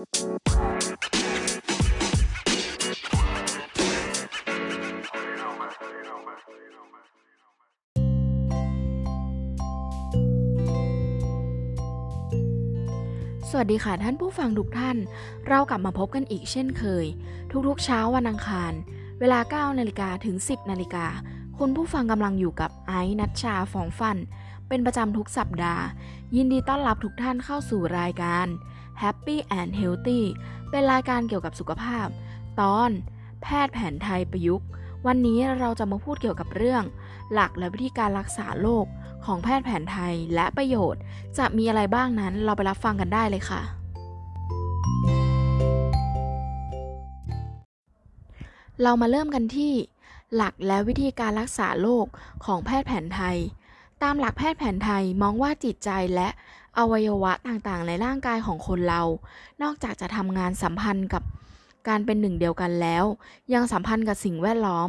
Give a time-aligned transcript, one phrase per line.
[0.00, 0.06] สวัส
[13.72, 14.96] ดีค่ะท่านผู้ฟังทุกท่าน
[15.48, 17.06] เรากลับมาพบกันอีกเช่นเคย
[17.68, 18.72] ทุกๆเช้าวันอังคาร
[19.20, 21.06] เวลา 9 นาฬิกาถึง 10 นาฬิกา
[21.58, 24.16] คุณผู้ฟังกำลังอยู่กับไอซ์นัชชาฟองฟัน
[24.68, 25.84] เป็นประจำทุกสัปดาห์
[26.36, 28.46] ยินดีต้อนรับทุกท่านเข้าสู่รายการ
[29.02, 30.22] Happy and Healthy
[30.70, 32.06] เป็นรายการเกี่ยวกับสุขภาพ
[32.60, 32.90] ตอน
[33.42, 34.66] แพทย์แผนไทยประยุกต์
[35.06, 36.82] วันนี้เราจะมาพูดเกี่ยวกับเรื่อง
[37.32, 38.86] หลักและวิธีการรักษาโรค
[39.24, 41.02] ของแพทย์แผนไทยและประโยชน์
[41.38, 43.60] จะมีอะไรบ้างนั้นเราไปรับฟังกันได้เลยค่ะ
[48.82, 49.72] เรามาเริ่มกันที่
[50.34, 52.06] หลักและวิธีการรักษาโรค
[52.44, 53.36] ของแพทย์แผนไทย
[54.02, 56.28] ตามหลักแพทย์แผนไทยมองว่าจิตใจและ
[56.78, 59.02] อวัยวะต่างๆ ในร่างกายของคนเรา
[59.62, 61.22] นอกจากจะทำงานสัมพันธ์กับ
[61.88, 63.04] การเป็นหนึ่งเดียวกันแล้ว
[63.54, 64.88] ยังสัมพันธ์กับสิ่งแวดล้อม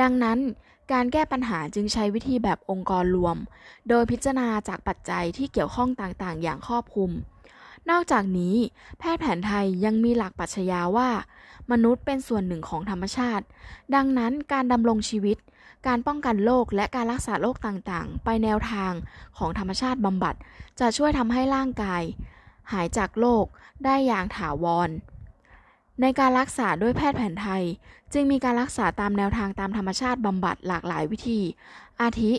[0.00, 0.38] ดังนั้น
[0.92, 3.36] การแก้ปัญหาจึงใช้วิธีแบบองค์กรรวม
[3.88, 7.10] โดยพิจารณาจากปัจจัยที่เกี่ยวข้องต่างๆ อย่างครอบคลุม
[7.90, 8.56] นอกจากนี้
[8.98, 11.10] แพทย์แผนไทยยังมีหลักปรัชญาว่า
[11.70, 13.44] มนุษย์เป็นส่วนหนึ่งของธรรมชาติ
[13.94, 15.36] ดังนั้นการดำรงชีวิต
[15.86, 18.92] การป้องกันโรคและการรักษาโรคต่างๆ ไปแนวทาง
[19.38, 20.34] ของธรรมชาติบำบัด
[20.80, 22.02] จะช่วยทำให้ร่างกาย
[22.72, 23.44] หายจากโรค
[23.84, 24.90] ได้อย่างถาวร
[26.00, 27.64] ในการรักษาด้วยแพทย์แผนไทย
[28.12, 31.40] จึงมีการรักษาตามแนวทางตามธรรมชาติบำบัดหลากหลายวิธี
[32.00, 32.32] อาทิ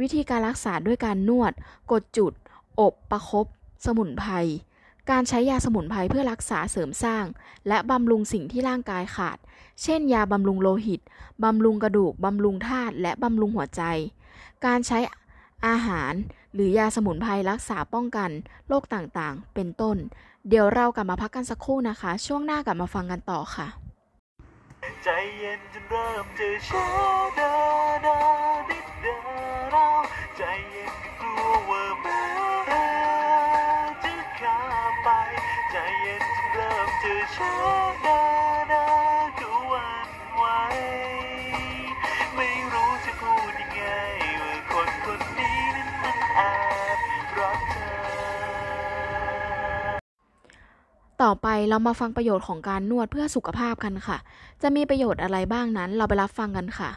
[0.00, 1.52] วิธีการรักษาด้วยการนวด
[1.90, 2.32] กดจุด
[2.80, 3.46] อบ ประคบ
[3.84, 4.32] สมุนไพร
[5.10, 7.24] การใช้ยาสมุนไพรเพื่อรักษาเสริมสร้าง
[7.68, 9.38] และบำรุงสิ่งที่ร่างกายขาด
[9.82, 11.00] เช่น ยาบำรุงโลหิต
[11.44, 13.82] บำรุงกระดูก บำรุงธาตุ และบำรุงหัวใจ
[14.66, 14.98] การใช้
[15.66, 16.12] อาหาร
[16.54, 18.30] หรือยาสมุนไพรรักษาป้องกัน
[18.68, 19.96] โรคต่างๆ เป็นต้น
[20.48, 23.66] เดี๋ยวเรากลับมาพักกันสักครู่นะคะ ช่วงหน้ากลับมาฟังกันต่อค่ะ
[25.02, 26.86] ใจเย็นจนเริ่มจะช้า
[27.38, 27.52] ดา
[28.06, 28.75] ดา
[37.36, 37.54] ช้า
[38.06, 38.22] ดา
[38.72, 38.86] ดา
[39.40, 40.44] ก็วันไหว
[42.34, 43.82] ไม่รู้จะพูดยังไง
[44.42, 46.40] ว่าคนคนนี้นั้นมันแอ
[46.96, 46.98] บ
[47.38, 47.88] รักเธอ
[51.22, 54.18] ต่อไปเรามาฟังประโยชน์ของการนวดเพื่อสุขภาพกันค่ะ
[54.62, 56.90] จะมีประโยชน์อะไรบ้างนั้นเราไปรับฟังกันค่ะ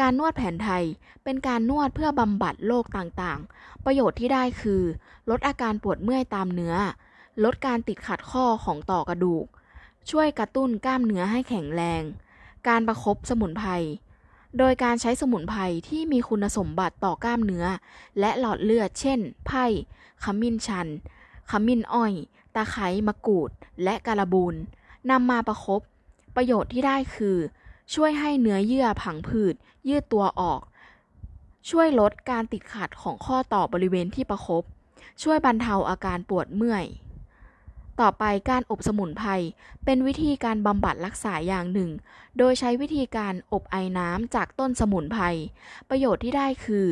[0.00, 0.84] การนวดแผนไทย
[1.24, 4.82] เป็นการนวดเพื่อบำบัดโรคต่างๆ ประโยชน์ที่ได้คือ
[5.30, 6.74] ลดอาการปวดเมื่อยตามเนื้อ
[7.44, 9.46] ลดการติดขัดข้อของต่อกระดูก
[10.10, 12.02] ช่วยกระตุ้นกล้ามเนื้อให้แข็งแรง
[12.68, 13.70] การประคบสมุนไพร
[14.58, 17.66] โดยการใช้สมุนไพรที่มีคุณสมบัติต่อกล้ามเนื้อ
[18.20, 19.64] และหลอดเลือด เช่น ไผ่
[20.24, 20.88] ขมิ้นชัน
[21.50, 22.12] ขมิ้นอ้อย
[22.54, 23.50] ตะไคร้ มะกรูด
[23.84, 24.54] และการบูน
[25.10, 25.80] นำมาประคบ
[26.36, 27.38] ประโยชน์ที่ได้คือ
[27.94, 29.54] ช่วยให้เนื้อเยื่อผังผืด
[29.88, 30.60] ยืดตัวออก
[31.70, 34.62] ช่วยลดการติดขัดของข้อต่อบริเวณที่ประคบ
[35.22, 36.84] ช่วยบรรเทาอาการปวดเมื่อย
[38.00, 39.30] ต่อไปการอบสมุนไพร
[39.84, 41.90] เป็นวิธีการบำบัดรักษาอย่างหนึ่ง
[42.38, 45.24] โดยใช้วิธีการอบไอน้ำจากต้นสมุนไพร
[45.88, 46.86] ประโยชน์ที่ได้คือ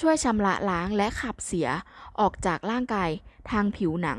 [0.00, 1.68] ช่วยชำระล้างและขับเสีย
[2.20, 3.10] ออกจากร่างกาย
[3.50, 4.18] ทางผิวหนัง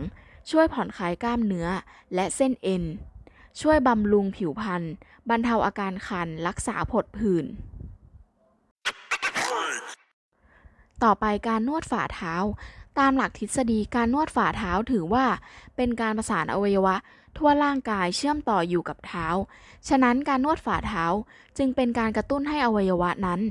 [0.52, 1.68] ช่วยผ่อนคลายกล้ามเนื้อ
[2.16, 2.84] และเส้นเอ็น
[3.62, 4.84] ช่วยบำรุงผิวพรรณ
[5.30, 7.46] บรรเทาอาการคันรักษาผดผื่น
[11.04, 12.34] ต่อไปการนวดฝ่าเท้า
[13.00, 15.26] ตามหลักทฤษฎีการนวดฝ่าเท้าถือว่า
[15.76, 16.96] เป็นการประสานอวัยวะ
[17.38, 19.28] ทั่วร่างกายเชื่อมต่ออยู่กับเท้า
[19.88, 21.06] ฉะนั้นการนวดฝ่าเท้า
[21.58, 23.42] จึงเป็นการกระตุ้นให้อวัยวะนั้น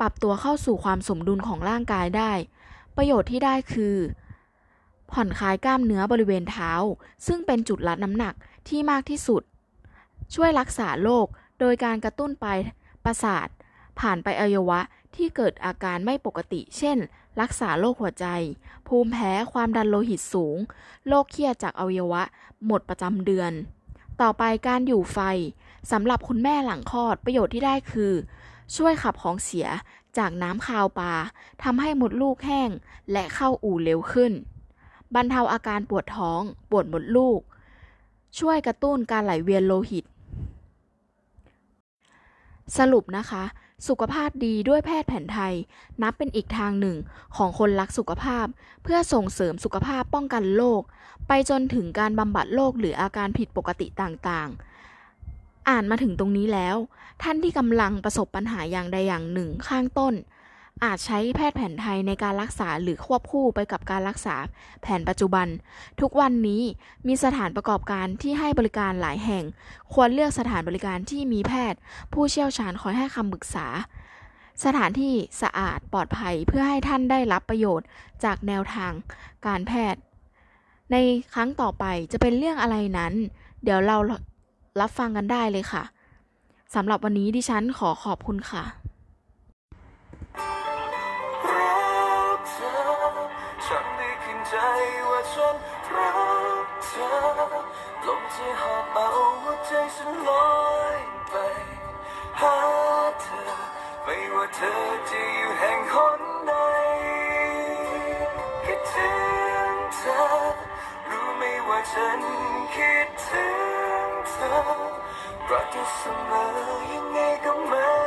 [0.00, 2.32] ปรับตัวเข้าสู่ความสมดุลของร่างกายได้
[2.96, 3.96] ประโยชน์ที่ได้คือ
[5.12, 6.72] ผ่อนคลายกล้ามเนื้อบริเวณเท้า
[7.26, 8.34] ซึ่งเป็นจุดรับน้ำหนัก
[8.68, 9.42] ที่มากที่สุด
[10.34, 11.26] ช่วยรักษาโรค
[11.60, 12.46] โดยการกระตุ้นไป
[13.04, 13.48] ประสาท
[14.00, 14.80] ผ่านไปอวัยวะ
[15.16, 16.98] ที่เกิดอาการไม่ปกติ เช่น
[17.40, 18.26] รักษาโรคหัวใจ
[18.86, 20.58] ภูมิแพ้ ความดันโลหิตสูง
[21.08, 22.22] โรคเครียดจากอวัยวะ
[22.66, 23.52] หมดประจำเดือน
[24.20, 25.18] ต่อไปการอยู่ไฟ
[25.92, 28.12] สำหรับคุณแม่หลังคลอดประโยชน์ที่ได้คือ
[28.76, 29.68] ช่วยขับของเสีย
[30.18, 31.12] จากน้ำคาวปลา
[31.62, 32.70] ทำให้หมดลูกแห้ง
[33.12, 34.32] และเข้าอู่เร็วขึ้น
[35.14, 37.40] บรรเทาอาการปวดท้อง ปวดหมดลูก
[38.38, 40.04] ช่วยกระตุ้นการไหลเวียนโลหิต
[42.78, 43.44] สรุปนะคะ
[43.88, 45.54] สุขภาพดีด้วยแพทย์แผนไทย
[46.02, 46.96] นับเป็นอีกทางหนึ่ง
[47.36, 48.46] ของคนรักสุขภาพ
[48.82, 50.82] เพื่อส่งเสริมสุขภาพป้องกันโรค
[51.28, 56.76] ไปจนถึงการบำบัดโรคหรืออาการผิดปกติต่างๆ อ่านมาถึงตรงนี้แล้ว
[57.22, 60.14] ท่านที่กำลังประสบปัญหาอย่างใดอย่างหนึ่งข้างต้น
[60.84, 64.36] อาจใช้แพทย์แผนไทยในการรักษาหรือควบคู่ไปกับการรักษา
[64.82, 65.46] แผนปัจจุบัน
[66.00, 66.62] ทุกวันนี้
[67.06, 69.44] มีสถานประกอบการที่ให้บริการหลายแห่ง
[69.92, 71.78] ควรเลือกสถานบริการที่มีแพทย์
[72.12, 73.66] ผู้เชี่ยวชาญคอยให้คำปรึกษา
[74.64, 77.86] สถานที่สะอาดปลอดภัยเพื่อให้ท่านได้รับประโยชน์
[78.24, 78.92] จากแนวทาง
[79.46, 80.00] การแพทย์
[80.92, 80.96] ใน
[81.34, 83.12] ครั้งต่อไปจะเป็นเรื่องอะไรนั้น
[83.62, 83.96] เดี๋ยวเรา
[84.80, 85.82] รับฟังกันได้เลยค่ะ
[86.74, 88.64] สำหรับวันนี้ดิฉันขอขอบคุณค่ะ
[98.42, 99.06] ที่หอบเอา
[99.42, 100.52] หัวใจฉันลอ
[100.96, 100.98] ย
[101.30, 101.34] ไป
[102.40, 102.56] หา
[103.20, 103.42] เธอ
[104.04, 104.74] ไม่ว่าเธอ
[105.08, 106.52] จะอยู่แห่งหนใด
[108.64, 109.12] คิดถึ
[109.70, 110.18] งเธอ
[111.10, 112.20] รู้ไหมว่าฉัน
[112.74, 113.46] คิดถึ
[114.06, 114.52] งเธอ
[115.50, 116.00] รักเธอเส
[116.30, 116.46] มอ
[116.92, 118.01] ยังไงก็ไม่